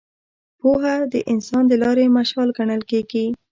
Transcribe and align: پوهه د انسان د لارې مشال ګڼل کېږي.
پوهه 0.59 0.95
د 1.13 1.15
انسان 1.31 1.63
د 1.67 1.73
لارې 1.83 2.05
مشال 2.17 2.49
ګڼل 2.57 2.81
کېږي. 2.91 3.25